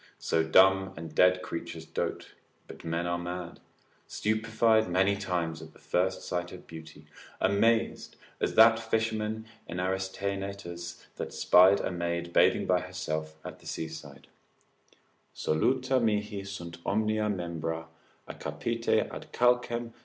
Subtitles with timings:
[0.17, 2.31] So dumb and dead creatures dote,
[2.67, 3.59] but men are mad,
[4.07, 7.05] stupefied many times at the first sight of beauty,
[7.39, 14.25] amazed, as that fisherman in Aristaenetus that spied a maid bathing herself by the seaside,
[15.35, 17.85] Soluta mihi sunt omnia membra—
[18.27, 19.93] A capite ad calcem.